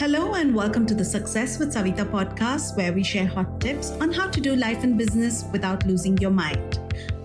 Hello, 0.00 0.32
and 0.32 0.54
welcome 0.54 0.86
to 0.86 0.94
the 0.94 1.04
Success 1.04 1.58
with 1.58 1.74
Savita 1.74 2.10
podcast, 2.10 2.74
where 2.74 2.90
we 2.90 3.04
share 3.04 3.26
hot 3.26 3.60
tips 3.60 3.90
on 4.00 4.10
how 4.10 4.28
to 4.30 4.40
do 4.40 4.56
life 4.56 4.82
and 4.82 4.96
business 4.96 5.44
without 5.52 5.86
losing 5.86 6.16
your 6.16 6.30
mind. 6.30 6.78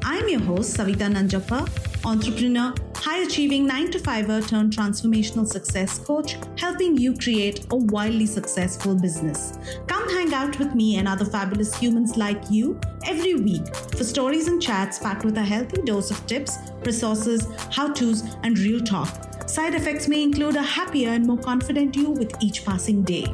I'm 0.03 0.27
your 0.27 0.41
host, 0.41 0.75
Savita 0.75 1.09
Nanjappa, 1.09 1.69
entrepreneur, 2.05 2.73
high 2.93 3.19
achieving 3.19 3.65
9 3.65 3.91
to 3.91 3.99
5er 3.99 4.49
turned 4.49 4.73
transformational 4.73 5.47
success 5.47 5.99
coach, 5.99 6.35
helping 6.57 6.97
you 6.97 7.15
create 7.15 7.65
a 7.71 7.77
wildly 7.77 8.25
successful 8.25 8.93
business. 8.93 9.57
Come 9.87 10.09
hang 10.09 10.33
out 10.33 10.59
with 10.59 10.75
me 10.75 10.97
and 10.97 11.07
other 11.07 11.23
fabulous 11.23 11.73
humans 11.77 12.17
like 12.17 12.51
you 12.51 12.77
every 13.05 13.35
week 13.35 13.73
for 13.73 14.03
stories 14.03 14.49
and 14.49 14.61
chats 14.61 14.99
packed 14.99 15.23
with 15.23 15.37
a 15.37 15.43
healthy 15.43 15.81
dose 15.83 16.11
of 16.11 16.27
tips, 16.27 16.57
resources, 16.83 17.47
how 17.71 17.93
to's, 17.93 18.35
and 18.43 18.59
real 18.59 18.81
talk. 18.81 19.34
Side 19.55 19.73
effects 19.73 20.09
may 20.09 20.21
include 20.21 20.57
a 20.57 20.61
happier 20.61 21.11
and 21.11 21.25
more 21.25 21.37
confident 21.37 21.95
you 21.95 22.09
with 22.09 22.35
each 22.43 22.65
passing 22.65 23.03
day. 23.03 23.25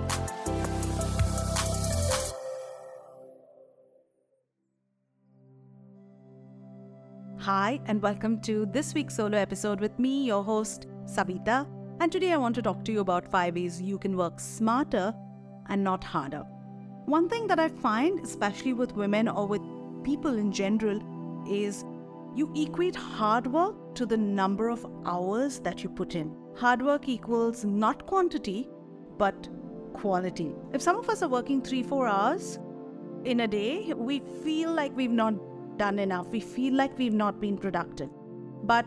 Hi, 7.40 7.82
and 7.88 8.00
welcome 8.04 8.40
to 8.42 8.68
this 8.68 8.94
week's 8.94 9.16
solo 9.16 9.36
episode 9.36 9.82
with 9.82 9.98
me, 9.98 10.24
your 10.24 10.44
host, 10.44 10.86
Savita. 11.06 11.68
And 12.00 12.12
today 12.12 12.34
I 12.34 12.38
want 12.38 12.54
to 12.54 12.62
talk 12.62 12.86
to 12.86 12.92
you 12.92 13.00
about 13.00 13.28
five 13.28 13.56
ways 13.56 13.82
you 13.82 13.98
can 13.98 14.16
work 14.16 14.40
smarter 14.40 15.16
and 15.70 15.84
not 15.84 16.04
harder. 16.04 16.44
One 17.08 17.30
thing 17.30 17.48
that 17.48 17.60
I 17.60 17.68
find, 17.70 18.20
especially 18.20 18.74
with 18.74 18.92
women 18.92 19.28
or 19.28 19.48
with 19.48 19.64
people 20.04 20.38
in 20.38 20.52
general, 20.52 21.02
is 21.50 21.84
you 22.36 22.52
equate 22.56 22.96
hard 22.96 23.48
work 23.48 23.96
to 23.96 24.06
the 24.06 24.18
number 24.18 24.70
of 24.70 24.86
hours 25.06 25.60
that 25.60 25.84
you 25.84 25.90
put 25.90 26.16
in. 26.16 26.34
Hard 26.56 26.82
work 26.82 27.10
equals 27.10 27.66
not 27.66 28.06
quantity, 28.06 28.70
but 29.18 29.50
quality. 29.94 30.54
If 30.74 30.82
some 30.82 30.98
of 30.98 31.10
us 31.10 31.22
are 31.22 31.30
working 31.30 31.62
three, 31.62 31.84
four 31.84 32.08
hours 32.08 32.60
in 33.26 33.42
a 33.42 33.48
day, 33.48 33.94
we 33.96 34.20
feel 34.44 34.72
like 34.72 34.96
we've 34.96 35.12
not 35.12 35.34
done 35.78 36.00
enough. 36.00 36.28
We 36.28 36.40
feel 36.40 36.74
like 36.74 36.98
we've 36.98 37.14
not 37.14 37.40
been 37.42 37.58
productive. 37.58 38.10
But 38.64 38.86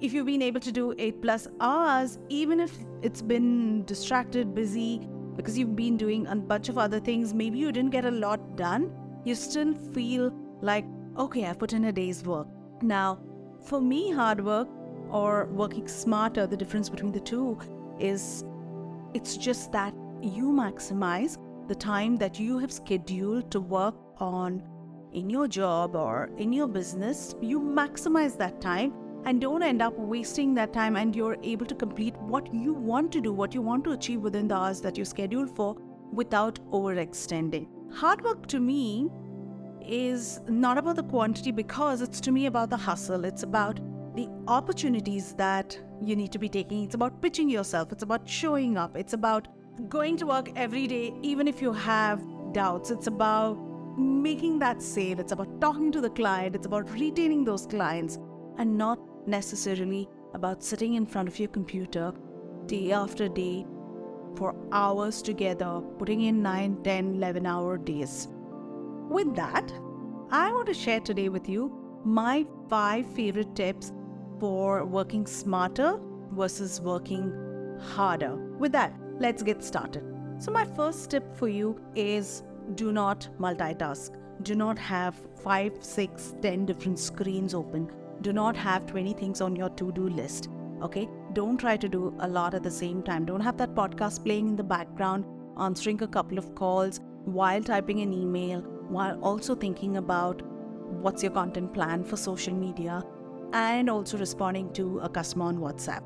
if 0.00 0.12
you've 0.12 0.26
been 0.26 0.42
able 0.42 0.60
to 0.60 0.72
do 0.72 0.94
eight 0.98 1.22
plus 1.22 1.46
hours, 1.60 2.18
even 2.28 2.58
if 2.58 2.76
it's 3.02 3.22
been 3.22 3.84
distracted, 3.84 4.54
busy, 4.54 5.06
because 5.36 5.58
you've 5.58 5.76
been 5.76 5.96
doing 5.96 6.26
a 6.26 6.36
bunch 6.36 6.68
of 6.68 6.78
other 6.78 7.00
things, 7.00 7.34
maybe 7.34 7.58
you 7.58 7.70
didn't 7.70 7.90
get 7.90 8.04
a 8.04 8.10
lot 8.10 8.56
done, 8.56 8.92
you 9.24 9.34
still 9.34 9.74
feel 9.74 10.32
like, 10.60 10.84
okay, 11.18 11.44
I've 11.44 11.58
put 11.58 11.72
in 11.72 11.84
a 11.84 11.92
day's 11.92 12.24
work. 12.24 12.48
Now, 12.82 13.18
for 13.62 13.80
me, 13.80 14.10
hard 14.10 14.44
work 14.44 14.68
or 15.10 15.46
working 15.46 15.88
smarter, 15.88 16.46
the 16.46 16.56
difference 16.56 16.88
between 16.88 17.12
the 17.12 17.20
two 17.20 17.58
is 17.98 18.44
it's 19.12 19.36
just 19.36 19.72
that 19.72 19.94
you 20.22 20.46
maximize 20.52 21.36
the 21.68 21.74
time 21.74 22.16
that 22.16 22.38
you 22.40 22.58
have 22.58 22.72
scheduled 22.72 23.50
to 23.50 23.60
work 23.60 23.94
on 24.18 24.62
in 25.12 25.28
your 25.28 25.48
job 25.48 25.96
or 25.96 26.30
in 26.38 26.52
your 26.52 26.68
business, 26.68 27.34
you 27.40 27.60
maximize 27.60 28.36
that 28.38 28.60
time 28.60 28.92
and 29.24 29.40
don't 29.40 29.62
end 29.62 29.82
up 29.82 29.98
wasting 29.98 30.54
that 30.54 30.72
time 30.72 30.96
and 30.96 31.14
you're 31.14 31.36
able 31.42 31.66
to 31.66 31.74
complete 31.74 32.16
what 32.18 32.52
you 32.54 32.72
want 32.72 33.12
to 33.12 33.20
do, 33.20 33.32
what 33.32 33.54
you 33.54 33.60
want 33.60 33.84
to 33.84 33.92
achieve 33.92 34.20
within 34.20 34.48
the 34.48 34.54
hours 34.54 34.80
that 34.80 34.96
you 34.96 35.04
scheduled 35.04 35.54
for 35.54 35.76
without 36.12 36.58
overextending. 36.70 37.66
Hard 37.92 38.22
work 38.22 38.46
to 38.46 38.60
me 38.60 39.10
is 39.86 40.40
not 40.48 40.78
about 40.78 40.96
the 40.96 41.02
quantity 41.02 41.52
because 41.52 42.02
it's 42.02 42.20
to 42.20 42.32
me 42.32 42.46
about 42.46 42.70
the 42.70 42.76
hustle. 42.76 43.24
It's 43.24 43.42
about 43.42 43.80
the 44.14 44.28
opportunities 44.48 45.34
that 45.34 45.78
you 46.02 46.16
need 46.16 46.32
to 46.32 46.38
be 46.38 46.48
taking. 46.48 46.84
It's 46.84 46.94
about 46.94 47.20
pitching 47.22 47.48
yourself. 47.48 47.92
It's 47.92 48.02
about 48.02 48.28
showing 48.28 48.76
up. 48.76 48.96
It's 48.96 49.12
about 49.12 49.48
going 49.88 50.16
to 50.18 50.26
work 50.26 50.50
every 50.56 50.86
day, 50.86 51.12
even 51.22 51.48
if 51.48 51.62
you 51.62 51.72
have 51.72 52.22
doubts. 52.52 52.90
It's 52.90 53.06
about 53.06 53.54
making 53.98 54.58
that 54.60 54.82
sale. 54.82 55.20
It's 55.20 55.32
about 55.32 55.60
talking 55.60 55.92
to 55.92 56.00
the 56.00 56.10
client. 56.10 56.56
It's 56.56 56.66
about 56.66 56.90
retaining 56.90 57.44
those 57.44 57.66
clients 57.66 58.18
and 58.58 58.76
not 58.76 58.98
necessarily 59.26 60.08
about 60.34 60.62
sitting 60.62 60.94
in 60.94 61.06
front 61.06 61.28
of 61.28 61.38
your 61.38 61.48
computer 61.48 62.12
day 62.66 62.92
after 62.92 63.28
day 63.28 63.66
for 64.36 64.54
hours 64.72 65.22
together, 65.22 65.80
putting 65.98 66.22
in 66.22 66.42
9, 66.42 66.82
10, 66.82 67.14
11 67.16 67.46
hour 67.46 67.78
days. 67.78 68.28
With 69.10 69.34
that, 69.34 69.72
I 70.30 70.52
want 70.52 70.68
to 70.68 70.72
share 70.72 71.00
today 71.00 71.28
with 71.28 71.48
you 71.48 71.72
my 72.04 72.46
five 72.68 73.04
favorite 73.06 73.56
tips 73.56 73.92
for 74.38 74.84
working 74.84 75.26
smarter 75.26 75.98
versus 76.30 76.80
working 76.80 77.32
harder. 77.80 78.36
With 78.36 78.70
that, 78.70 78.94
let's 79.18 79.42
get 79.42 79.64
started. 79.64 80.04
So, 80.38 80.52
my 80.52 80.64
first 80.64 81.10
tip 81.10 81.36
for 81.36 81.48
you 81.48 81.80
is 81.96 82.44
do 82.76 82.92
not 82.92 83.28
multitask. 83.40 84.14
Do 84.42 84.54
not 84.54 84.78
have 84.78 85.16
5, 85.42 85.72
6, 85.80 86.34
10 86.40 86.66
different 86.66 87.00
screens 87.00 87.52
open. 87.52 87.90
Do 88.20 88.32
not 88.32 88.56
have 88.56 88.86
20 88.86 89.12
things 89.14 89.40
on 89.40 89.56
your 89.56 89.70
to 89.70 89.90
do 89.90 90.08
list. 90.08 90.48
Okay? 90.82 91.08
Don't 91.32 91.58
try 91.58 91.76
to 91.76 91.88
do 91.88 92.14
a 92.20 92.28
lot 92.28 92.54
at 92.54 92.62
the 92.62 92.70
same 92.70 93.02
time. 93.02 93.24
Don't 93.24 93.40
have 93.40 93.56
that 93.56 93.74
podcast 93.74 94.24
playing 94.24 94.50
in 94.50 94.54
the 94.54 94.62
background, 94.62 95.24
answering 95.58 96.00
a 96.00 96.06
couple 96.06 96.38
of 96.38 96.54
calls 96.54 97.00
while 97.24 97.60
typing 97.60 98.02
an 98.02 98.12
email, 98.12 98.64
while 98.90 99.18
also 99.20 99.54
thinking 99.54 99.96
about 99.96 100.42
what's 101.02 101.22
your 101.22 101.32
content 101.32 101.72
plan 101.72 102.04
for 102.04 102.16
social 102.16 102.54
media 102.54 103.02
and 103.52 103.88
also 103.88 104.18
responding 104.18 104.72
to 104.72 104.98
a 105.00 105.08
customer 105.08 105.46
on 105.46 105.58
WhatsApp. 105.58 106.02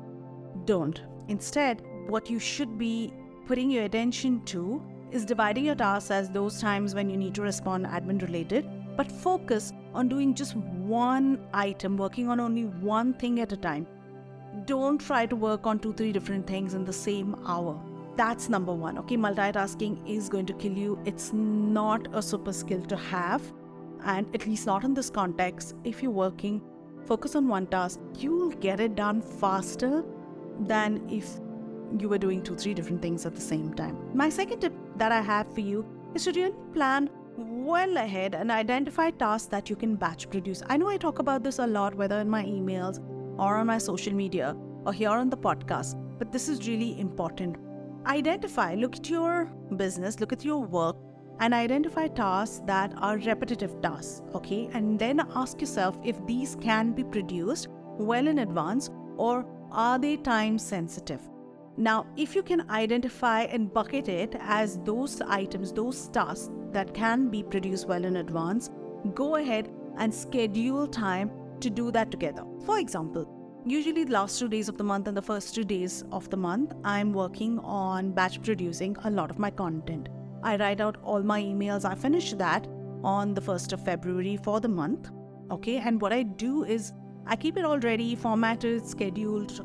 Don't. 0.65 1.01
Instead, 1.27 1.83
what 2.07 2.29
you 2.29 2.39
should 2.39 2.77
be 2.77 3.13
putting 3.47 3.69
your 3.69 3.83
attention 3.83 4.43
to 4.45 4.81
is 5.11 5.25
dividing 5.25 5.65
your 5.65 5.75
tasks 5.75 6.11
as 6.11 6.29
those 6.29 6.59
times 6.59 6.93
when 6.93 7.09
you 7.09 7.17
need 7.17 7.35
to 7.35 7.41
respond 7.41 7.85
admin 7.85 8.21
related, 8.21 8.67
but 8.95 9.11
focus 9.11 9.73
on 9.93 10.07
doing 10.07 10.33
just 10.33 10.55
one 10.55 11.47
item, 11.53 11.97
working 11.97 12.29
on 12.29 12.39
only 12.39 12.65
one 12.65 13.13
thing 13.13 13.39
at 13.39 13.51
a 13.51 13.57
time. 13.57 13.87
Don't 14.65 14.99
try 14.99 15.25
to 15.25 15.35
work 15.35 15.65
on 15.65 15.79
two, 15.79 15.93
three 15.93 16.11
different 16.11 16.47
things 16.47 16.73
in 16.73 16.85
the 16.85 16.93
same 16.93 17.35
hour. 17.47 17.79
That's 18.15 18.47
number 18.47 18.73
one. 18.73 18.97
Okay, 18.99 19.17
multitasking 19.17 19.97
is 20.09 20.29
going 20.29 20.45
to 20.45 20.53
kill 20.53 20.71
you. 20.71 20.99
It's 21.05 21.33
not 21.33 22.07
a 22.13 22.21
super 22.21 22.53
skill 22.53 22.81
to 22.83 22.95
have, 22.95 23.41
and 24.05 24.33
at 24.33 24.45
least 24.45 24.65
not 24.65 24.85
in 24.85 24.93
this 24.93 25.09
context. 25.09 25.75
If 25.83 26.01
you're 26.01 26.11
working, 26.11 26.61
focus 27.05 27.35
on 27.35 27.47
one 27.47 27.67
task, 27.67 27.99
you'll 28.17 28.51
get 28.51 28.79
it 28.79 28.95
done 28.95 29.21
faster 29.21 30.03
than 30.61 31.07
if 31.09 31.39
you 31.99 32.07
were 32.07 32.17
doing 32.17 32.41
two, 32.41 32.55
three 32.55 32.73
different 32.73 33.01
things 33.01 33.25
at 33.25 33.35
the 33.35 33.41
same 33.41 33.73
time. 33.73 33.97
My 34.13 34.29
second 34.29 34.61
tip 34.61 34.73
that 34.95 35.11
I 35.11 35.21
have 35.21 35.53
for 35.53 35.59
you 35.59 35.85
is 36.13 36.23
to 36.23 36.31
really 36.31 36.55
plan 36.73 37.09
well 37.37 37.97
ahead 37.97 38.33
and 38.33 38.49
identify 38.49 39.09
tasks 39.11 39.47
that 39.49 39.69
you 39.69 39.75
can 39.75 39.95
batch 39.97 40.29
produce. 40.29 40.63
I 40.67 40.77
know 40.77 40.87
I 40.87 40.95
talk 40.95 41.19
about 41.19 41.43
this 41.43 41.59
a 41.59 41.67
lot, 41.67 41.95
whether 41.95 42.19
in 42.19 42.29
my 42.29 42.45
emails 42.45 42.99
or 43.37 43.57
on 43.57 43.67
my 43.67 43.77
social 43.77 44.13
media 44.13 44.55
or 44.85 44.93
here 44.93 45.09
on 45.09 45.29
the 45.29 45.37
podcast, 45.37 45.99
but 46.17 46.31
this 46.31 46.47
is 46.47 46.65
really 46.67 46.97
important. 46.97 47.57
Identify, 48.05 48.75
look 48.75 48.97
at 48.97 49.09
your 49.09 49.45
business, 49.77 50.19
look 50.19 50.31
at 50.31 50.45
your 50.45 50.63
work, 50.63 50.95
and 51.39 51.53
identify 51.53 52.07
tasks 52.07 52.61
that 52.65 52.93
are 52.97 53.17
repetitive 53.17 53.81
tasks, 53.81 54.21
okay? 54.33 54.69
And 54.73 54.97
then 54.97 55.21
ask 55.35 55.59
yourself 55.59 55.97
if 56.03 56.23
these 56.25 56.55
can 56.61 56.93
be 56.93 57.03
produced 57.03 57.67
well 57.97 58.27
in 58.27 58.39
advance 58.39 58.89
or 59.17 59.45
are 59.71 59.99
they 59.99 60.17
time 60.17 60.57
sensitive? 60.59 61.21
Now, 61.77 62.05
if 62.15 62.35
you 62.35 62.43
can 62.43 62.69
identify 62.69 63.41
and 63.41 63.73
bucket 63.73 64.07
it 64.07 64.35
as 64.39 64.79
those 64.85 65.19
items, 65.21 65.73
those 65.73 66.07
tasks 66.09 66.49
that 66.71 66.93
can 66.93 67.29
be 67.29 67.43
produced 67.43 67.87
well 67.87 68.05
in 68.05 68.17
advance, 68.17 68.69
go 69.13 69.35
ahead 69.35 69.69
and 69.97 70.13
schedule 70.13 70.87
time 70.87 71.31
to 71.59 71.69
do 71.69 71.91
that 71.91 72.11
together. 72.11 72.43
For 72.65 72.79
example, 72.79 73.34
usually 73.65 74.03
the 74.03 74.11
last 74.11 74.37
two 74.37 74.47
days 74.47 74.69
of 74.69 74.77
the 74.77 74.83
month 74.83 75.07
and 75.07 75.17
the 75.17 75.21
first 75.21 75.55
two 75.55 75.63
days 75.63 76.03
of 76.11 76.29
the 76.29 76.37
month, 76.37 76.73
I'm 76.83 77.11
working 77.11 77.59
on 77.59 78.11
batch 78.11 78.41
producing 78.43 78.95
a 79.03 79.09
lot 79.09 79.31
of 79.31 79.39
my 79.39 79.49
content. 79.49 80.09
I 80.43 80.57
write 80.57 80.79
out 80.79 80.97
all 81.03 81.23
my 81.23 81.41
emails, 81.41 81.83
I 81.83 81.95
finish 81.95 82.33
that 82.33 82.67
on 83.03 83.33
the 83.33 83.41
1st 83.41 83.73
of 83.73 83.83
February 83.83 84.37
for 84.37 84.59
the 84.59 84.67
month. 84.67 85.09
Okay, 85.49 85.77
and 85.77 85.99
what 85.99 86.13
I 86.13 86.23
do 86.23 86.63
is 86.63 86.93
I 87.25 87.35
keep 87.35 87.57
it 87.57 87.65
all 87.65 87.79
ready, 87.79 88.15
formatted, 88.15 88.85
scheduled, 88.85 89.59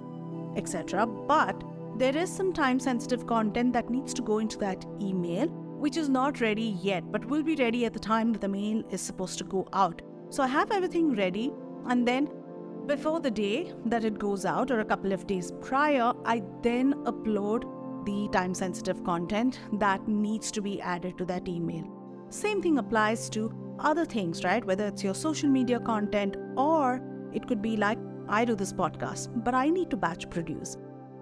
etc. 0.57 1.07
But 1.07 1.63
there 1.99 2.17
is 2.17 2.35
some 2.35 2.55
time 2.55 2.81
sensitive 2.81 3.27
content 3.27 3.75
that 3.75 3.91
needs 3.91 4.15
to 4.15 4.23
go 4.23 4.39
into 4.39 4.57
that 4.59 4.85
email, 5.01 5.49
which 5.49 5.99
is 5.99 6.09
not 6.09 6.41
ready 6.41 6.79
yet, 6.83 7.11
but 7.13 7.27
will 7.27 7.43
be 7.43 7.57
ready 7.57 7.85
at 7.85 7.93
the 7.93 7.99
time 7.99 8.33
that 8.33 8.41
the 8.41 8.49
mail 8.49 8.83
is 8.91 9.03
supposed 9.03 9.37
to 9.39 9.45
go 9.45 9.69
out. 9.75 10.01
So 10.31 10.43
I 10.43 10.47
have 10.47 10.71
everything 10.71 11.15
ready, 11.15 11.53
and 11.87 12.09
then 12.09 12.31
before 12.91 13.21
the 13.21 13.31
day 13.31 13.73
that 13.87 14.05
it 14.05 14.19
goes 14.19 14.45
out, 14.45 14.73
or 14.73 14.81
a 14.81 14.85
couple 14.85 15.13
of 15.13 15.25
days 15.25 15.53
prior, 15.61 16.13
I 16.25 16.43
then 16.61 16.93
upload 17.05 17.63
the 18.05 18.29
time 18.33 18.53
sensitive 18.53 19.05
content 19.05 19.61
that 19.75 20.09
needs 20.09 20.51
to 20.51 20.61
be 20.61 20.81
added 20.81 21.17
to 21.19 21.25
that 21.27 21.47
email. 21.47 21.85
Same 22.31 22.61
thing 22.61 22.79
applies 22.79 23.31
to 23.31 23.53
other 23.79 24.05
things, 24.05 24.43
right? 24.43 24.65
Whether 24.65 24.89
it's 24.89 25.05
your 25.05 25.15
social 25.15 25.49
media 25.49 25.79
content 25.79 26.37
or 26.57 27.01
it 27.33 27.47
could 27.47 27.63
be 27.63 27.77
like, 27.77 27.99
I 28.29 28.45
do 28.45 28.57
this 28.57 28.73
podcast, 28.73 29.45
but 29.45 29.55
I 29.55 29.69
need 29.69 29.91
to 29.91 29.97
batch 29.97 30.29
produce 30.29 30.77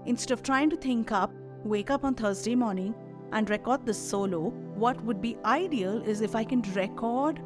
instead 0.06 0.32
of 0.32 0.42
trying 0.42 0.70
to 0.70 0.76
think 0.76 1.12
up 1.12 1.32
wake 1.64 1.90
up 1.90 2.02
on 2.02 2.14
Thursday 2.14 2.54
morning 2.54 2.94
and 3.32 3.50
record 3.50 3.84
this 3.84 3.98
solo, 3.98 4.50
what 4.74 5.04
would 5.04 5.20
be 5.20 5.36
ideal 5.44 6.02
is 6.02 6.22
if 6.22 6.34
I 6.34 6.44
can 6.44 6.62
record 6.74 7.42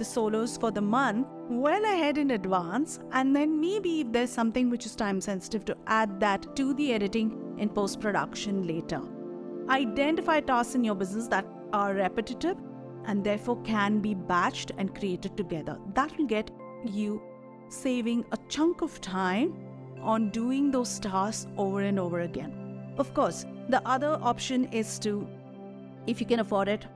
the 0.00 0.04
solos 0.04 0.56
for 0.56 0.70
the 0.70 0.80
month 0.80 1.26
well 1.50 1.84
ahead 1.84 2.16
in 2.16 2.30
advance, 2.30 3.00
and 3.12 3.36
then 3.36 3.60
maybe 3.60 4.00
if 4.00 4.10
there's 4.12 4.30
something 4.30 4.70
which 4.70 4.86
is 4.86 4.96
time 4.96 5.20
sensitive, 5.20 5.64
to 5.66 5.76
add 5.86 6.18
that 6.18 6.56
to 6.56 6.72
the 6.74 6.92
editing 6.94 7.54
in 7.58 7.68
post 7.68 8.00
production 8.00 8.66
later. 8.66 9.02
Identify 9.68 10.40
tasks 10.40 10.74
in 10.74 10.84
your 10.84 10.94
business 10.94 11.28
that 11.28 11.44
are 11.74 11.92
repetitive 11.92 12.56
and 13.04 13.22
therefore 13.22 13.60
can 13.62 14.00
be 14.00 14.14
batched 14.14 14.70
and 14.78 14.94
created 14.94 15.36
together. 15.36 15.78
That 15.94 16.16
will 16.16 16.26
get 16.26 16.50
you 16.84 17.20
saving 17.68 18.24
a 18.32 18.38
chunk 18.48 18.80
of 18.80 19.00
time 19.02 19.54
on 20.00 20.30
doing 20.30 20.70
those 20.70 20.98
tasks 20.98 21.46
over 21.58 21.82
and 21.82 21.98
over 21.98 22.20
again. 22.20 22.94
Of 22.96 23.12
course, 23.12 23.44
the 23.68 23.86
other 23.86 24.18
option 24.22 24.64
is 24.72 24.98
to, 25.00 25.28
if 26.06 26.20
you 26.20 26.26
can 26.26 26.40
afford 26.40 26.68
it, 26.68 26.86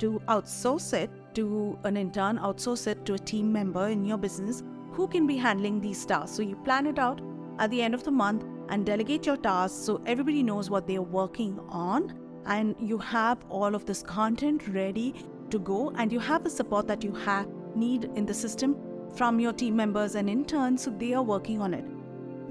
to 0.00 0.20
outsource 0.26 0.92
it 0.94 1.10
to 1.34 1.78
an 1.84 1.96
intern, 1.96 2.38
outsource 2.38 2.86
it 2.86 3.04
to 3.06 3.14
a 3.14 3.18
team 3.18 3.52
member 3.52 3.88
in 3.88 4.04
your 4.04 4.18
business 4.18 4.62
who 4.92 5.06
can 5.08 5.26
be 5.26 5.36
handling 5.36 5.80
these 5.80 6.04
tasks. 6.04 6.36
So 6.36 6.42
you 6.42 6.56
plan 6.56 6.86
it 6.86 6.98
out 6.98 7.20
at 7.58 7.70
the 7.70 7.82
end 7.82 7.94
of 7.94 8.04
the 8.04 8.10
month 8.10 8.44
and 8.68 8.86
delegate 8.86 9.26
your 9.26 9.36
tasks 9.36 9.78
so 9.78 10.00
everybody 10.06 10.42
knows 10.42 10.70
what 10.70 10.86
they're 10.86 11.02
working 11.02 11.58
on. 11.68 12.18
And 12.46 12.74
you 12.78 12.98
have 12.98 13.38
all 13.48 13.74
of 13.74 13.84
this 13.84 14.02
content 14.02 14.66
ready 14.68 15.14
to 15.50 15.58
go 15.58 15.90
and 15.96 16.12
you 16.12 16.18
have 16.18 16.44
the 16.44 16.50
support 16.50 16.86
that 16.86 17.04
you 17.04 17.12
have 17.12 17.48
need 17.74 18.04
in 18.14 18.24
the 18.26 18.34
system 18.34 18.76
from 19.14 19.40
your 19.40 19.52
team 19.52 19.76
members 19.76 20.14
and 20.14 20.30
interns 20.30 20.84
so 20.84 20.90
they 20.90 21.12
are 21.14 21.22
working 21.22 21.60
on 21.60 21.74
it. 21.74 21.84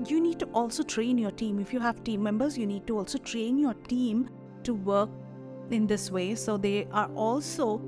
You 0.10 0.22
need 0.22 0.40
to 0.40 0.46
also 0.48 0.84
train 0.84 1.18
your 1.18 1.32
team. 1.32 1.60
If 1.60 1.74
you 1.74 1.80
have 1.80 2.04
team 2.04 2.22
members 2.24 2.58
you 2.58 2.66
need 2.66 2.86
to 2.88 2.98
also 2.98 3.18
train 3.18 3.58
your 3.58 3.74
team 3.74 4.30
to 4.64 4.74
work 4.74 5.10
in 5.72 5.88
this 5.88 6.12
way. 6.12 6.36
So 6.36 6.58
they 6.58 6.88
are 6.92 7.10
also 7.16 7.82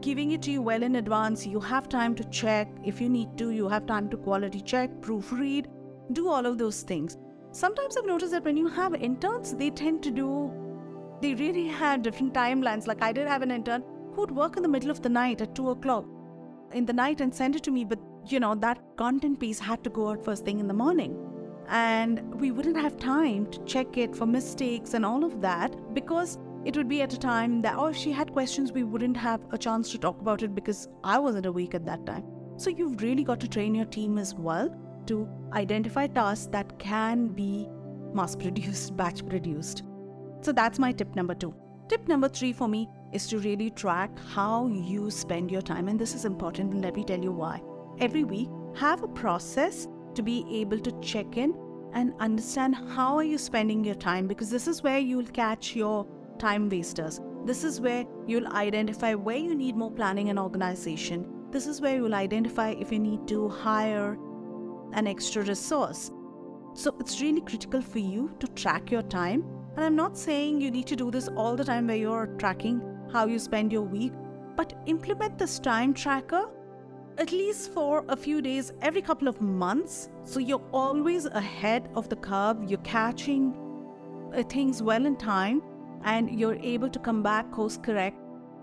giving 0.00 0.32
it 0.32 0.42
to 0.42 0.50
you 0.50 0.62
well 0.62 0.82
in 0.82 0.96
advance. 0.96 1.46
You 1.46 1.60
have 1.60 1.88
time 1.88 2.14
to 2.16 2.24
check. 2.24 2.68
If 2.84 3.00
you 3.00 3.08
need 3.08 3.36
to 3.38 3.50
you 3.50 3.68
have 3.68 3.86
time 3.86 4.08
to 4.10 4.16
quality 4.16 4.60
check 4.60 4.90
proofread 5.00 5.66
do 6.12 6.28
all 6.28 6.46
of 6.46 6.58
those 6.58 6.82
things. 6.82 7.16
Sometimes 7.52 7.96
i've 7.96 8.06
noticed 8.06 8.32
that 8.32 8.44
when 8.44 8.56
you 8.56 8.68
have 8.68 8.94
interns 8.94 9.54
they 9.54 9.70
tend 9.70 10.02
to 10.02 10.10
do 10.10 10.52
they 11.20 11.34
really 11.34 11.66
have 11.66 12.02
different 12.02 12.34
timelines. 12.34 12.86
Like 12.86 13.02
i 13.02 13.12
did 13.12 13.28
have 13.28 13.42
an 13.42 13.50
intern 13.50 13.82
who 14.12 14.22
would 14.22 14.30
work 14.30 14.56
in 14.56 14.62
the 14.62 14.68
middle 14.68 14.90
of 14.90 15.02
the 15.02 15.08
night 15.08 15.40
at 15.40 15.54
2 15.54 15.70
o'clock 15.70 16.04
in 16.72 16.84
the 16.84 16.92
night 16.92 17.20
and 17.20 17.34
send 17.34 17.56
it 17.56 17.62
to 17.62 17.70
me 17.70 17.84
but 17.84 17.98
you 18.26 18.38
know 18.40 18.54
that 18.54 18.78
content 18.96 19.40
piece 19.40 19.58
had 19.58 19.82
to 19.84 19.90
go 19.90 20.10
out 20.10 20.24
first 20.24 20.44
thing 20.44 20.58
in 20.58 20.68
the 20.68 20.74
morning. 20.74 21.16
And 21.68 22.34
we 22.34 22.50
wouldn't 22.50 22.76
have 22.78 22.96
time 22.96 23.46
to 23.50 23.62
check 23.64 23.98
it 23.98 24.16
for 24.16 24.26
mistakes 24.26 24.94
and 24.94 25.04
all 25.04 25.24
of 25.24 25.40
that 25.42 25.76
because 25.92 26.38
it 26.64 26.76
would 26.76 26.88
be 26.88 27.02
at 27.02 27.12
a 27.12 27.18
time 27.18 27.62
that, 27.62 27.76
oh, 27.76 27.86
if 27.86 27.96
she 27.96 28.12
had 28.12 28.32
questions, 28.32 28.72
we 28.72 28.82
wouldn't 28.82 29.16
have 29.16 29.40
a 29.52 29.58
chance 29.58 29.90
to 29.92 29.98
talk 29.98 30.20
about 30.20 30.42
it 30.42 30.54
because 30.54 30.88
I 31.04 31.18
wasn't 31.18 31.46
awake 31.46 31.74
at 31.74 31.86
that 31.86 32.04
time. 32.04 32.24
So 32.56 32.70
you've 32.70 33.00
really 33.00 33.24
got 33.24 33.40
to 33.40 33.48
train 33.48 33.74
your 33.74 33.84
team 33.84 34.18
as 34.18 34.34
well 34.34 34.74
to 35.06 35.28
identify 35.52 36.06
tasks 36.08 36.48
that 36.52 36.78
can 36.78 37.28
be 37.28 37.68
mass 38.12 38.34
produced, 38.34 38.96
batch 38.96 39.24
produced. 39.26 39.82
So 40.40 40.52
that's 40.52 40.78
my 40.78 40.92
tip 40.92 41.14
number 41.14 41.34
two. 41.34 41.54
Tip 41.88 42.06
number 42.06 42.28
three 42.28 42.52
for 42.52 42.68
me 42.68 42.88
is 43.12 43.26
to 43.28 43.38
really 43.38 43.70
track 43.70 44.10
how 44.18 44.66
you 44.66 45.10
spend 45.10 45.50
your 45.50 45.62
time. 45.62 45.88
And 45.88 45.98
this 45.98 46.14
is 46.14 46.24
important, 46.24 46.74
and 46.74 46.82
let 46.82 46.96
me 46.96 47.04
tell 47.04 47.22
you 47.22 47.32
why. 47.32 47.62
Every 47.98 48.24
week, 48.24 48.48
have 48.76 49.02
a 49.02 49.08
process 49.08 49.88
to 50.14 50.22
be 50.22 50.44
able 50.60 50.78
to 50.80 50.92
check 51.00 51.36
in 51.36 51.54
and 51.94 52.12
understand 52.20 52.74
how 52.74 53.16
are 53.16 53.24
you 53.24 53.38
spending 53.38 53.82
your 53.84 53.94
time 53.94 54.26
because 54.26 54.50
this 54.50 54.68
is 54.68 54.82
where 54.82 54.98
you'll 54.98 55.26
catch 55.26 55.74
your 55.74 56.06
time 56.38 56.68
wasters. 56.68 57.20
This 57.44 57.64
is 57.64 57.80
where 57.80 58.04
you'll 58.26 58.48
identify 58.48 59.14
where 59.14 59.36
you 59.36 59.54
need 59.54 59.76
more 59.76 59.90
planning 59.90 60.28
and 60.30 60.38
organization. 60.38 61.26
This 61.50 61.66
is 61.66 61.80
where 61.80 61.96
you'll 61.96 62.14
identify 62.14 62.70
if 62.70 62.92
you 62.92 62.98
need 62.98 63.26
to 63.28 63.48
hire 63.48 64.18
an 64.92 65.06
extra 65.06 65.42
resource. 65.42 66.10
So 66.74 66.94
it's 67.00 67.20
really 67.20 67.40
critical 67.40 67.80
for 67.80 67.98
you 67.98 68.34
to 68.40 68.46
track 68.48 68.90
your 68.90 69.02
time. 69.02 69.44
And 69.76 69.84
I'm 69.84 69.96
not 69.96 70.16
saying 70.16 70.60
you 70.60 70.70
need 70.70 70.86
to 70.88 70.96
do 70.96 71.10
this 71.10 71.28
all 71.28 71.56
the 71.56 71.64
time 71.64 71.86
where 71.86 71.96
you're 71.96 72.26
tracking 72.38 72.82
how 73.12 73.26
you 73.26 73.38
spend 73.38 73.72
your 73.72 73.82
week, 73.82 74.12
but 74.56 74.74
implement 74.86 75.38
this 75.38 75.58
time 75.58 75.94
tracker 75.94 76.48
at 77.18 77.32
least 77.32 77.72
for 77.72 78.04
a 78.08 78.16
few 78.16 78.40
days 78.40 78.72
every 78.80 79.02
couple 79.02 79.26
of 79.26 79.40
months. 79.40 80.08
So 80.24 80.38
you're 80.38 80.64
always 80.72 81.26
ahead 81.26 81.88
of 81.94 82.08
the 82.08 82.16
curve, 82.16 82.62
you're 82.68 82.78
catching 82.80 83.54
uh, 84.34 84.42
things 84.44 84.82
well 84.82 85.04
in 85.04 85.16
time 85.16 85.62
and 86.04 86.38
you're 86.38 86.56
able 86.56 86.88
to 86.88 86.98
come 86.98 87.22
back 87.22 87.50
course 87.50 87.76
correct 87.76 88.16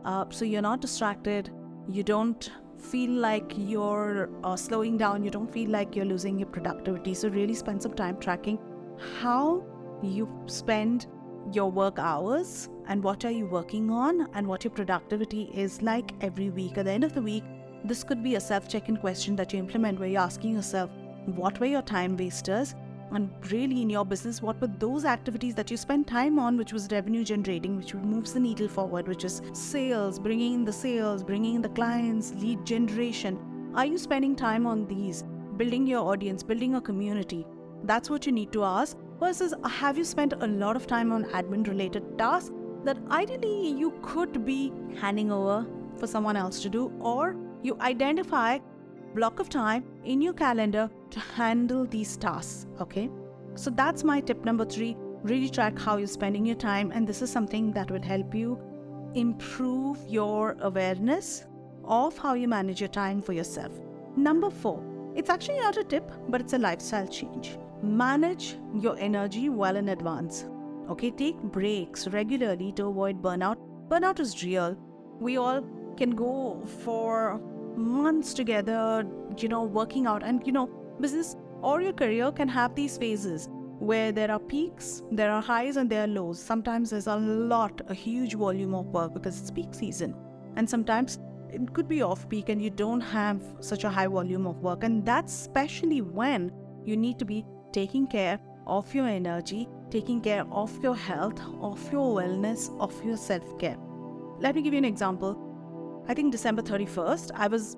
uh, 0.05 0.25
so 0.29 0.45
you're 0.45 0.61
not 0.61 0.81
distracted. 0.81 1.49
You 1.89 2.03
don't 2.03 2.51
feel 2.77 3.09
like 3.09 3.51
you're 3.57 4.29
uh, 4.43 4.55
slowing 4.55 4.97
down. 4.97 5.23
You 5.23 5.31
don't 5.31 5.51
feel 5.51 5.71
like 5.71 5.95
you're 5.95 6.05
losing 6.05 6.37
your 6.37 6.47
productivity. 6.47 7.13
So 7.15 7.29
really 7.29 7.55
spend 7.55 7.81
some 7.81 7.93
time 7.93 8.19
tracking 8.19 8.59
how 9.19 9.65
you 10.03 10.29
spend 10.45 11.07
your 11.51 11.71
work 11.71 11.99
hours 11.99 12.69
and 12.87 13.03
what 13.03 13.25
are 13.25 13.31
you 13.31 13.47
working 13.47 13.89
on 13.89 14.29
and 14.33 14.47
what 14.47 14.63
your 14.63 14.71
productivity 14.71 15.49
is 15.53 15.81
like 15.81 16.11
every 16.21 16.49
week. 16.49 16.77
At 16.77 16.85
the 16.85 16.91
end 16.91 17.03
of 17.03 17.13
the 17.13 17.21
week 17.21 17.43
this 17.83 18.03
could 18.03 18.23
be 18.23 18.33
a 18.35 18.39
self-check-in 18.39 18.97
question 18.97 19.35
that 19.35 19.53
you 19.53 19.59
implement 19.59 19.99
where 19.99 20.09
you're 20.09 20.21
asking 20.21 20.55
yourself 20.55 20.89
what 21.27 21.59
were 21.59 21.67
your 21.67 21.83
time 21.83 22.17
wasters 22.17 22.73
and 23.11 23.29
really 23.51 23.81
in 23.81 23.89
your 23.89 24.05
business 24.05 24.41
what 24.41 24.59
were 24.59 24.67
those 24.79 25.05
activities 25.05 25.55
that 25.55 25.69
you 25.69 25.77
spent 25.77 26.07
time 26.07 26.39
on 26.39 26.57
which 26.57 26.73
was 26.73 26.87
revenue 26.91 27.23
generating 27.23 27.77
which 27.77 27.93
moves 27.93 28.33
the 28.33 28.39
needle 28.39 28.67
forward 28.67 29.07
which 29.07 29.23
is 29.23 29.41
sales 29.53 30.17
bringing 30.19 30.53
in 30.53 30.65
the 30.65 30.73
sales 30.73 31.23
bringing 31.23 31.55
in 31.55 31.61
the 31.61 31.69
clients 31.69 32.33
lead 32.35 32.65
generation? 32.65 33.39
Are 33.75 33.85
you 33.85 33.97
spending 33.97 34.35
time 34.35 34.65
on 34.65 34.87
these 34.87 35.23
building 35.57 35.85
your 35.85 35.99
audience 35.99 36.43
building 36.43 36.75
a 36.75 36.81
community? 36.81 37.45
That's 37.83 38.09
what 38.09 38.25
you 38.25 38.31
need 38.31 38.51
to 38.53 38.63
ask 38.63 38.97
versus 39.19 39.53
uh, 39.53 39.67
have 39.67 39.97
you 39.97 40.03
spent 40.03 40.33
a 40.33 40.47
lot 40.47 40.75
of 40.75 40.87
time 40.87 41.11
on 41.11 41.25
admin 41.25 41.67
related 41.67 42.17
tasks 42.17 42.51
that 42.83 42.97
ideally 43.11 43.69
you 43.71 43.93
could 44.01 44.45
be 44.45 44.71
handing 44.99 45.31
over 45.31 45.65
for 45.97 46.07
someone 46.07 46.35
else 46.35 46.61
to 46.61 46.69
do? 46.69 46.91
Or 46.99 47.35
you 47.63 47.77
identify 47.81 48.59
block 49.13 49.39
of 49.39 49.49
time 49.49 49.83
in 50.03 50.21
your 50.21 50.33
calendar 50.33 50.89
to 51.15 51.21
handle 51.21 51.85
these 51.85 52.17
tasks. 52.17 52.67
Okay, 52.81 53.09
so 53.55 53.69
that's 53.71 54.03
my 54.03 54.19
tip 54.19 54.43
number 54.43 54.65
three. 54.65 54.97
Really 55.23 55.49
track 55.49 55.79
how 55.79 55.97
you're 55.97 56.07
spending 56.07 56.45
your 56.45 56.57
time, 56.57 56.91
and 56.91 57.07
this 57.07 57.21
is 57.21 57.31
something 57.31 57.71
that 57.71 57.89
would 57.89 58.03
help 58.03 58.35
you 58.35 58.59
improve 59.15 59.97
your 60.07 60.57
awareness 60.59 61.45
of 61.85 62.17
how 62.17 62.33
you 62.33 62.49
manage 62.49 62.81
your 62.81 62.89
time 62.89 63.21
for 63.21 63.31
yourself. 63.31 63.71
Number 64.17 64.49
four, 64.49 64.83
it's 65.15 65.29
actually 65.29 65.59
not 65.59 65.77
a 65.77 65.85
tip, 65.85 66.11
but 66.27 66.41
it's 66.41 66.53
a 66.53 66.57
lifestyle 66.57 67.07
change. 67.07 67.57
Manage 67.81 68.57
your 68.73 68.97
energy 68.99 69.47
well 69.47 69.77
in 69.77 69.89
advance. 69.89 70.45
Okay, 70.89 71.11
take 71.11 71.37
breaks 71.41 72.07
regularly 72.09 72.73
to 72.73 72.87
avoid 72.87 73.21
burnout. 73.21 73.57
Burnout 73.87 74.19
is 74.19 74.43
real. 74.43 74.77
We 75.19 75.37
all 75.37 75.61
can 75.95 76.11
go 76.11 76.61
for 76.83 77.39
months 77.77 78.33
together, 78.33 79.07
you 79.37 79.47
know, 79.47 79.63
working 79.63 80.07
out. 80.07 80.23
And, 80.23 80.45
you 80.45 80.51
know, 80.51 80.69
business 81.01 81.35
or 81.61 81.81
your 81.81 81.93
career 81.93 82.31
can 82.31 82.47
have 82.47 82.75
these 82.75 82.97
phases 82.97 83.49
where 83.79 84.11
there 84.11 84.31
are 84.31 84.39
peaks, 84.39 85.03
there 85.11 85.31
are 85.31 85.41
highs, 85.41 85.77
and 85.77 85.89
there 85.89 86.03
are 86.03 86.07
lows. 86.07 86.41
Sometimes 86.41 86.89
there's 86.89 87.07
a 87.07 87.15
lot, 87.15 87.81
a 87.87 87.93
huge 87.93 88.35
volume 88.35 88.73
of 88.73 88.87
work 88.87 89.13
because 89.13 89.39
it's 89.39 89.51
peak 89.51 89.73
season. 89.73 90.15
And 90.55 90.69
sometimes 90.69 91.19
it 91.49 91.73
could 91.73 91.87
be 91.87 92.01
off 92.01 92.27
peak 92.29 92.49
and 92.49 92.61
you 92.61 92.69
don't 92.69 93.01
have 93.01 93.41
such 93.59 93.83
a 93.83 93.89
high 93.89 94.07
volume 94.07 94.47
of 94.47 94.59
work. 94.59 94.83
And 94.83 95.05
that's 95.05 95.33
especially 95.33 96.01
when 96.01 96.51
you 96.83 96.95
need 96.95 97.19
to 97.19 97.25
be 97.25 97.45
taking 97.73 98.07
care 98.07 98.39
of 98.67 98.93
your 98.95 99.07
energy, 99.07 99.67
taking 99.89 100.21
care 100.21 100.45
of 100.51 100.71
your 100.81 100.95
health, 100.95 101.39
of 101.61 101.91
your 101.91 102.21
wellness, 102.21 102.75
of 102.79 102.93
your 103.03 103.17
self 103.17 103.57
care. 103.59 103.77
Let 104.39 104.55
me 104.55 104.61
give 104.61 104.73
you 104.73 104.79
an 104.79 104.85
example. 104.85 105.41
I 106.07 106.13
think 106.13 106.31
December 106.31 106.61
31st, 106.61 107.31
I 107.33 107.47
was 107.47 107.75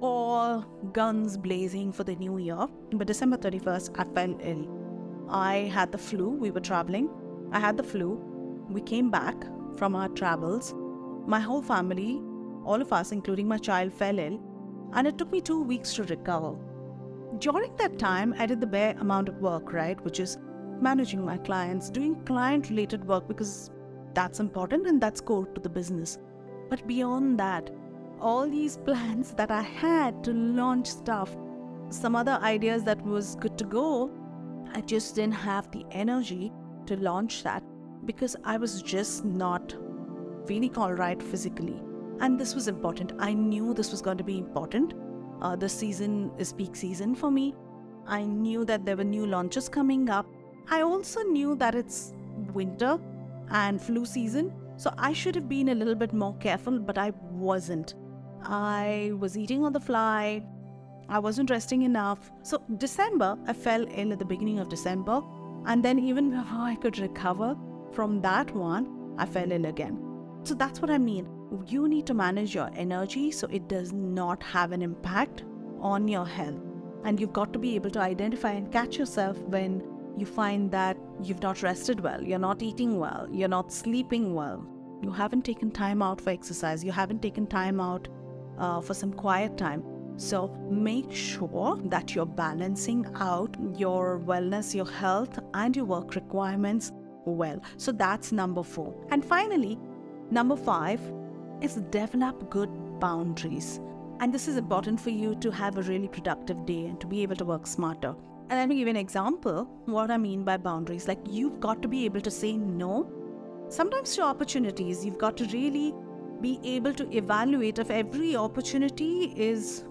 all 0.00 0.60
guns 0.92 1.36
blazing 1.36 1.92
for 1.92 2.04
the 2.04 2.14
new 2.16 2.38
year. 2.38 2.66
But 2.92 3.06
December 3.06 3.36
31st, 3.36 3.98
I 3.98 4.04
fell 4.14 4.38
ill. 4.42 4.68
I 5.28 5.70
had 5.72 5.92
the 5.92 5.98
flu. 5.98 6.30
We 6.30 6.50
were 6.50 6.60
traveling. 6.60 7.08
I 7.52 7.58
had 7.58 7.76
the 7.76 7.82
flu. 7.82 8.20
We 8.68 8.80
came 8.80 9.10
back 9.10 9.36
from 9.76 9.94
our 9.94 10.08
travels. 10.08 10.74
My 11.26 11.40
whole 11.40 11.62
family, 11.62 12.20
all 12.64 12.80
of 12.80 12.92
us, 12.92 13.12
including 13.12 13.48
my 13.48 13.58
child, 13.58 13.92
fell 13.92 14.18
ill. 14.18 14.40
And 14.92 15.06
it 15.06 15.18
took 15.18 15.30
me 15.30 15.40
two 15.40 15.62
weeks 15.62 15.94
to 15.94 16.04
recover. 16.04 16.56
During 17.38 17.76
that 17.76 17.98
time, 17.98 18.34
I 18.38 18.46
did 18.46 18.60
the 18.60 18.66
bare 18.66 18.96
amount 19.00 19.28
of 19.28 19.40
work, 19.40 19.72
right? 19.72 20.02
Which 20.02 20.20
is 20.20 20.38
managing 20.80 21.24
my 21.24 21.36
clients, 21.38 21.90
doing 21.90 22.14
client 22.24 22.70
related 22.70 23.06
work 23.06 23.28
because 23.28 23.70
that's 24.14 24.40
important 24.40 24.86
and 24.86 25.00
that's 25.00 25.20
core 25.20 25.46
to 25.46 25.60
the 25.60 25.68
business. 25.68 26.18
But 26.70 26.86
beyond 26.86 27.38
that, 27.38 27.70
all 28.20 28.48
these 28.48 28.76
plans 28.76 29.32
that 29.32 29.50
I 29.50 29.62
had 29.62 30.22
to 30.24 30.32
launch 30.32 30.88
stuff, 30.88 31.36
some 31.90 32.16
other 32.16 32.38
ideas 32.42 32.84
that 32.84 33.00
was 33.02 33.36
good 33.36 33.56
to 33.58 33.64
go, 33.64 34.10
I 34.74 34.80
just 34.82 35.14
didn't 35.14 35.34
have 35.34 35.70
the 35.70 35.84
energy 35.90 36.52
to 36.86 36.96
launch 36.96 37.42
that 37.42 37.62
because 38.04 38.36
I 38.44 38.56
was 38.56 38.82
just 38.82 39.24
not 39.24 39.74
feeling 40.46 40.76
all 40.76 40.92
right 40.92 41.22
physically. 41.22 41.80
And 42.20 42.38
this 42.38 42.54
was 42.54 42.68
important. 42.68 43.12
I 43.18 43.32
knew 43.32 43.74
this 43.74 43.90
was 43.90 44.02
going 44.02 44.18
to 44.18 44.24
be 44.24 44.38
important. 44.38 44.94
Uh, 45.40 45.56
the 45.56 45.68
season 45.68 46.32
is 46.38 46.52
peak 46.52 46.74
season 46.74 47.14
for 47.14 47.30
me. 47.30 47.54
I 48.06 48.24
knew 48.24 48.64
that 48.64 48.84
there 48.84 48.96
were 48.96 49.04
new 49.04 49.26
launches 49.26 49.68
coming 49.68 50.10
up. 50.10 50.26
I 50.70 50.82
also 50.82 51.22
knew 51.22 51.54
that 51.56 51.74
it's 51.74 52.12
winter 52.52 52.98
and 53.50 53.80
flu 53.80 54.04
season, 54.04 54.52
so 54.76 54.92
I 54.98 55.12
should 55.12 55.34
have 55.34 55.48
been 55.48 55.68
a 55.68 55.74
little 55.74 55.94
bit 55.94 56.12
more 56.12 56.34
careful, 56.36 56.78
but 56.78 56.98
I 56.98 57.12
wasn't. 57.30 57.94
I 58.42 59.12
was 59.18 59.36
eating 59.36 59.64
on 59.64 59.72
the 59.72 59.80
fly. 59.80 60.42
I 61.08 61.18
wasn't 61.18 61.50
resting 61.50 61.82
enough. 61.82 62.30
So, 62.42 62.62
December, 62.76 63.36
I 63.46 63.52
fell 63.52 63.86
ill 63.94 64.12
at 64.12 64.18
the 64.18 64.24
beginning 64.24 64.58
of 64.58 64.68
December. 64.68 65.22
And 65.66 65.82
then, 65.84 65.98
even 65.98 66.30
before 66.30 66.60
I 66.60 66.76
could 66.76 66.98
recover 66.98 67.56
from 67.92 68.20
that 68.22 68.54
one, 68.54 69.14
I 69.18 69.26
fell 69.26 69.50
ill 69.50 69.66
again. 69.66 69.98
So, 70.44 70.54
that's 70.54 70.80
what 70.80 70.90
I 70.90 70.98
mean. 70.98 71.28
You 71.66 71.88
need 71.88 72.06
to 72.06 72.14
manage 72.14 72.54
your 72.54 72.70
energy 72.76 73.30
so 73.30 73.46
it 73.48 73.68
does 73.68 73.92
not 73.92 74.42
have 74.42 74.72
an 74.72 74.82
impact 74.82 75.44
on 75.80 76.08
your 76.08 76.26
health. 76.26 76.60
And 77.04 77.18
you've 77.18 77.32
got 77.32 77.52
to 77.52 77.58
be 77.58 77.74
able 77.74 77.90
to 77.90 78.00
identify 78.00 78.52
and 78.52 78.70
catch 78.70 78.98
yourself 78.98 79.38
when 79.38 79.82
you 80.18 80.26
find 80.26 80.70
that 80.72 80.96
you've 81.22 81.42
not 81.42 81.62
rested 81.62 82.00
well, 82.00 82.22
you're 82.22 82.38
not 82.38 82.62
eating 82.62 82.98
well, 82.98 83.28
you're 83.30 83.48
not 83.48 83.72
sleeping 83.72 84.34
well, 84.34 84.66
you 85.02 85.10
haven't 85.10 85.44
taken 85.44 85.70
time 85.70 86.02
out 86.02 86.20
for 86.20 86.30
exercise, 86.30 86.84
you 86.84 86.92
haven't 86.92 87.22
taken 87.22 87.46
time 87.46 87.80
out 87.80 88.08
uh, 88.58 88.80
for 88.80 88.94
some 88.94 89.12
quiet 89.12 89.56
time. 89.56 89.82
So 90.16 90.48
make 90.68 91.12
sure 91.12 91.78
that 91.84 92.14
you're 92.14 92.26
balancing 92.26 93.06
out 93.14 93.56
your 93.76 94.20
wellness, 94.20 94.74
your 94.74 94.90
health, 94.90 95.38
and 95.54 95.76
your 95.76 95.84
work 95.84 96.16
requirements 96.16 96.92
well. 97.24 97.62
So 97.76 97.92
that's 97.92 98.32
number 98.32 98.62
four. 98.62 98.94
And 99.10 99.24
finally, 99.24 99.78
number 100.30 100.56
five 100.56 101.00
is 101.60 101.76
develop 101.90 102.50
good 102.50 102.70
boundaries. 102.98 103.80
And 104.20 104.34
this 104.34 104.48
is 104.48 104.56
important 104.56 105.00
for 105.00 105.10
you 105.10 105.36
to 105.36 105.50
have 105.52 105.78
a 105.78 105.82
really 105.82 106.08
productive 106.08 106.66
day 106.66 106.86
and 106.86 107.00
to 107.00 107.06
be 107.06 107.22
able 107.22 107.36
to 107.36 107.44
work 107.44 107.66
smarter. 107.66 108.16
And 108.50 108.58
let 108.58 108.68
me 108.68 108.76
give 108.76 108.88
you 108.88 108.90
an 108.90 108.96
example 108.96 109.68
what 109.84 110.10
I 110.10 110.16
mean 110.16 110.42
by 110.42 110.56
boundaries. 110.56 111.06
Like 111.06 111.20
you've 111.28 111.60
got 111.60 111.82
to 111.82 111.88
be 111.88 112.04
able 112.06 112.22
to 112.22 112.30
say 112.30 112.56
no. 112.56 113.08
Sometimes 113.68 114.16
to 114.16 114.22
opportunities, 114.22 115.04
you've 115.04 115.18
got 115.18 115.36
to 115.36 115.44
really 115.46 115.94
be 116.40 116.60
able 116.62 116.94
to 116.94 117.16
evaluate 117.16 117.78
if 117.78 117.90
every 117.90 118.36
opportunity 118.36 119.32
is 119.36 119.84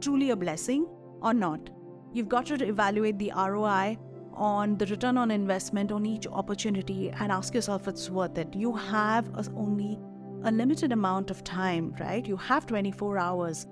truly 0.00 0.30
a 0.30 0.36
blessing 0.36 0.86
or 1.22 1.34
not. 1.34 1.70
You've 2.12 2.28
got 2.28 2.46
to 2.46 2.66
evaluate 2.66 3.18
the 3.18 3.32
ROI 3.36 3.98
on 4.34 4.76
the 4.78 4.86
return 4.86 5.16
on 5.16 5.30
investment 5.30 5.92
on 5.92 6.06
each 6.06 6.26
opportunity 6.26 7.10
and 7.10 7.30
ask 7.30 7.54
yourself 7.54 7.82
if 7.82 7.88
it's 7.88 8.10
worth 8.10 8.38
it. 8.38 8.54
You 8.54 8.74
have 8.74 9.28
only 9.56 9.98
a 10.44 10.50
limited 10.50 10.92
amount 10.92 11.30
of 11.30 11.44
time, 11.44 11.94
right? 12.00 12.26
You 12.26 12.36
have 12.36 12.66
24 12.66 13.18
hours. 13.18 13.66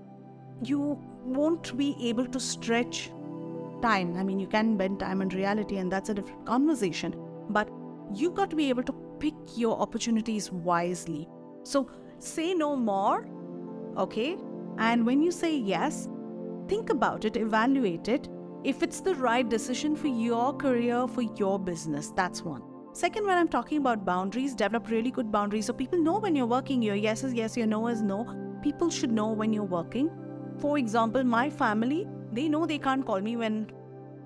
You 0.63 0.99
won't 1.25 1.77
be 1.77 1.97
able 2.03 2.27
to 2.27 2.41
stretch 2.41 3.11
time. 3.81 4.17
I 4.17 4.23
mean, 4.23 4.39
you 4.39 4.47
can 4.47 4.77
bend 4.77 5.01
time 5.01 5.23
in 5.23 5.29
reality, 5.31 5.77
and 5.79 5.91
that's 5.91 6.11
a 6.11 6.15
different 6.15 6.45
conversation. 6.47 7.15
But 7.49 7.71
you've 8.15 8.35
got 8.35 8.51
to 8.51 8.57
be 8.57 8.69
able 8.69 8.83
to 8.83 8.93
pick 9.19 9.35
your 9.57 9.79
opportunities 9.79 10.53
wisely. 10.53 11.29
So 11.69 11.91
say 12.19 12.55
no 12.55 12.75
more, 12.75 13.29
okay? 13.99 14.39
And 14.79 15.05
when 15.05 15.21
you 15.21 15.31
say 15.31 15.55
yes, 15.55 16.09
think 16.67 16.89
about 16.89 17.27
it, 17.27 17.37
evaluate 17.37 18.09
it. 18.09 18.27
If 18.65 18.83
it's 18.83 19.03
the 19.03 19.15
right 19.17 19.47
decision 19.47 19.95
for 19.95 20.07
your 20.07 20.55
career, 20.57 21.07
for 21.07 21.21
your 21.21 21.59
business, 21.59 22.11
that's 22.17 22.43
one. 22.43 22.63
Second, 22.95 23.27
when 23.27 23.37
I'm 23.37 23.49
talking 23.49 23.79
about 23.79 24.07
boundaries, 24.07 24.55
develop 24.55 24.89
really 24.89 25.11
good 25.11 25.31
boundaries 25.31 25.67
so 25.67 25.75
people 25.75 25.99
know 26.03 26.19
when 26.19 26.35
you're 26.35 26.47
working. 26.47 26.81
Your 26.81 26.97
yes 26.97 27.23
is 27.23 27.35
yes, 27.35 27.55
your 27.55 27.67
no 27.67 27.89
is 27.89 28.01
no. 28.01 28.25
People 28.63 28.89
should 28.89 29.13
know 29.13 29.29
when 29.33 29.53
you're 29.53 29.75
working. 29.75 30.11
For 30.57 30.79
example, 30.79 31.23
my 31.23 31.51
family, 31.51 32.09
they 32.33 32.49
know 32.49 32.65
they 32.65 32.79
can't 32.79 33.05
call 33.05 33.21
me 33.21 33.37
when 33.37 33.71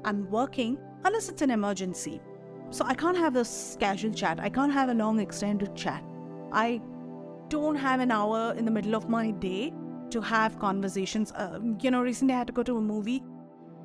I'm 0.04 0.30
working 0.30 0.78
unless 1.04 1.28
it's 1.28 1.42
an 1.42 1.50
emergency. 1.50 2.22
So 2.70 2.84
I 2.86 2.94
can't 2.94 3.16
have 3.16 3.34
this 3.34 3.76
casual 3.80 4.14
chat. 4.14 4.38
I 4.38 4.48
can't 4.48 4.72
have 4.72 4.90
a 4.90 4.94
long 4.94 5.18
extended 5.18 5.74
chat. 5.74 6.04
I 6.52 6.80
don't 7.52 7.76
have 7.76 8.00
an 8.00 8.10
hour 8.10 8.54
in 8.56 8.64
the 8.64 8.70
middle 8.70 8.94
of 8.94 9.10
my 9.10 9.30
day 9.30 9.70
to 10.08 10.22
have 10.22 10.58
conversations. 10.58 11.32
Uh, 11.32 11.60
you 11.82 11.90
know, 11.90 12.00
recently 12.00 12.32
I 12.32 12.38
had 12.38 12.46
to 12.46 12.52
go 12.54 12.62
to 12.62 12.78
a 12.78 12.80
movie 12.80 13.22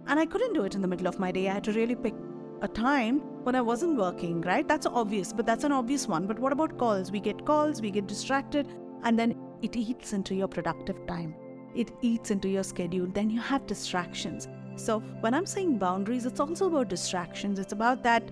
and 0.08 0.18
I 0.18 0.26
couldn't 0.26 0.54
do 0.54 0.64
it 0.64 0.74
in 0.74 0.82
the 0.82 0.88
middle 0.88 1.08
of 1.08 1.20
my 1.20 1.34
day. 1.34 1.50
I 1.50 1.56
had 1.56 1.66
to 1.66 1.74
really 1.74 1.96
pick 1.96 2.14
a 2.62 2.68
time 2.70 3.20
when 3.44 3.56
I 3.56 3.62
wasn't 3.62 3.98
working, 3.98 4.40
right? 4.42 4.66
That's 4.66 4.86
obvious, 4.86 5.34
but 5.34 5.46
that's 5.46 5.66
an 5.66 5.74
obvious 5.74 6.08
one. 6.08 6.28
But 6.28 6.40
what 6.40 6.54
about 6.54 6.78
calls? 6.78 7.12
We 7.12 7.20
get 7.20 7.46
calls, 7.46 7.82
we 7.82 7.92
get 7.92 8.08
distracted, 8.08 8.70
and 9.04 9.20
then 9.20 9.36
it 9.62 9.76
eats 9.76 10.14
into 10.14 10.34
your 10.34 10.48
productive 10.48 11.06
time. 11.06 11.36
It 11.76 11.92
eats 12.02 12.32
into 12.32 12.48
your 12.48 12.64
schedule. 12.64 13.08
Then 13.08 13.30
you 13.30 13.42
have 13.42 13.68
distractions. 13.68 14.48
So, 14.78 15.00
when 15.20 15.34
I'm 15.34 15.46
saying 15.46 15.78
boundaries, 15.78 16.26
it's 16.26 16.40
also 16.40 16.68
about 16.68 16.88
distractions. 16.88 17.60
It's 17.60 17.74
about 17.74 18.02
that 18.04 18.24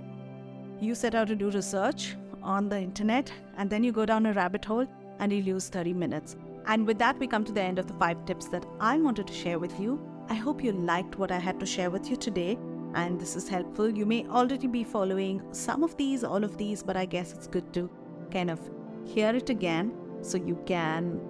you 0.80 0.96
set 0.96 1.14
out 1.14 1.28
to 1.28 1.36
do 1.36 1.50
research 1.50 2.16
on 2.42 2.70
the 2.70 2.80
internet 2.80 3.32
and 3.58 3.70
then 3.70 3.84
you 3.84 3.92
go 3.92 4.06
down 4.06 4.28
a 4.28 4.34
rabbit 4.34 4.64
hole 4.64 4.88
and 5.20 5.32
you 5.32 5.42
lose 5.44 5.70
30 5.70 5.94
minutes. 5.94 6.36
And 6.68 6.86
with 6.86 6.98
that, 7.00 7.20
we 7.20 7.28
come 7.28 7.44
to 7.46 7.52
the 7.52 7.62
end 7.62 7.80
of 7.80 7.88
the 7.88 7.94
five 7.94 8.26
tips 8.26 8.48
that 8.50 8.66
I 8.80 8.98
wanted 8.98 9.28
to 9.28 9.34
share 9.34 9.60
with 9.60 9.80
you. 9.80 10.00
I 10.30 10.34
hope 10.34 10.64
you 10.64 10.72
liked 10.72 11.18
what 11.18 11.32
I 11.32 11.40
had 11.40 11.60
to 11.60 11.66
share 11.66 11.90
with 11.90 12.10
you 12.10 12.16
today 12.16 12.58
and 12.96 13.20
this 13.20 13.36
is 13.36 13.48
helpful. 13.48 13.90
You 13.90 14.06
may 14.06 14.26
already 14.28 14.68
be 14.68 14.84
following 14.84 15.42
some 15.52 15.84
of 15.84 15.96
these, 15.98 16.24
all 16.24 16.44
of 16.44 16.58
these, 16.58 16.82
but 16.82 16.96
I 16.96 17.06
guess 17.06 17.34
it's 17.34 17.46
good 17.46 17.72
to 17.74 17.90
kind 18.32 18.50
of 18.50 18.60
hear 19.04 19.36
it 19.36 19.50
again 19.50 19.94
so 20.22 20.38
you 20.38 20.58
can 20.66 21.22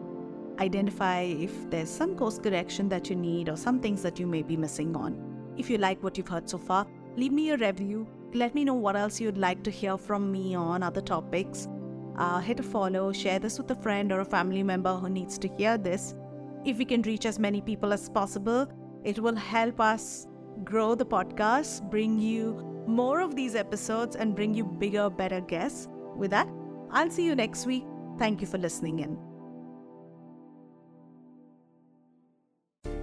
identify 0.60 1.22
if 1.22 1.70
there's 1.70 1.90
some 1.90 2.16
course 2.16 2.38
correction 2.40 2.88
that 2.90 3.10
you 3.10 3.16
need 3.16 3.50
or 3.50 3.58
some 3.58 3.80
things 3.80 4.02
that 4.04 4.20
you 4.20 4.28
may 4.28 4.44
be 4.44 4.56
missing 4.56 4.96
on. 4.96 5.54
If 5.58 5.70
you 5.70 5.78
like 5.78 6.02
what 6.04 6.18
you've 6.18 6.28
heard 6.28 6.50
so 6.50 6.58
far, 6.58 6.86
leave 7.18 7.34
me 7.34 7.50
a 7.50 7.58
review. 7.58 8.08
Let 8.34 8.54
me 8.54 8.64
know 8.64 8.76
what 8.76 8.96
else 8.96 9.20
you'd 9.20 9.38
like 9.38 9.64
to 9.64 9.72
hear 9.72 9.98
from 9.98 10.32
me 10.32 10.56
on 10.56 10.84
other 10.84 11.02
topics. 11.02 11.68
Uh, 12.18 12.40
hit 12.40 12.60
a 12.60 12.64
follow, 12.64 13.12
share 13.12 13.40
this 13.40 13.58
with 13.58 13.70
a 13.72 13.76
friend 13.76 14.12
or 14.12 14.22
a 14.22 14.26
family 14.26 14.64
member 14.64 14.96
who 14.96 15.10
needs 15.10 15.38
to 15.40 15.48
hear 15.48 15.78
this. 15.78 16.16
If 16.64 16.78
we 16.78 16.86
can 16.86 17.02
reach 17.02 17.26
as 17.26 17.38
many 17.38 17.62
people 17.62 17.94
as 17.94 18.10
possible, 18.10 18.68
it 19.04 19.20
will 19.20 19.36
help 19.36 19.80
us 19.82 20.28
grow 20.64 20.96
the 20.96 21.06
podcast, 21.06 21.90
bring 21.90 22.18
you 22.18 22.84
more 22.88 23.20
of 23.20 23.36
these 23.36 23.56
episodes, 23.56 24.16
and 24.16 24.36
bring 24.36 24.54
you 24.54 24.64
bigger, 24.64 25.10
better 25.10 25.42
guests. 25.42 25.88
With 26.16 26.32
that, 26.32 26.48
I'll 26.92 27.12
see 27.12 27.26
you 27.26 27.36
next 27.36 27.66
week. 27.66 27.84
Thank 28.18 28.42
you 28.42 28.48
for 28.48 28.58
listening 28.58 29.00
in. 29.00 29.35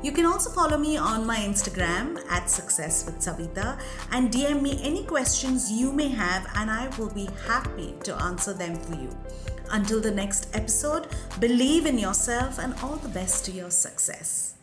You 0.00 0.12
can 0.12 0.26
also 0.26 0.50
follow 0.50 0.78
me 0.78 0.96
on 0.96 1.26
my 1.26 1.36
Instagram 1.38 2.24
at 2.30 2.48
Success 2.48 3.04
with 3.04 3.18
Savita 3.18 3.80
and 4.12 4.30
DM 4.30 4.62
me 4.62 4.78
any 4.82 5.02
questions 5.04 5.72
you 5.72 5.92
may 5.92 6.08
have, 6.08 6.46
and 6.54 6.70
I 6.70 6.88
will 6.96 7.10
be 7.10 7.28
happy 7.46 7.94
to 8.04 8.14
answer 8.22 8.52
them 8.52 8.76
for 8.76 8.94
you. 8.94 9.10
Until 9.70 10.00
the 10.00 10.12
next 10.12 10.54
episode, 10.54 11.08
believe 11.40 11.84
in 11.84 11.98
yourself 11.98 12.58
and 12.58 12.74
all 12.82 12.96
the 12.96 13.08
best 13.08 13.44
to 13.46 13.52
your 13.52 13.70
success. 13.70 14.57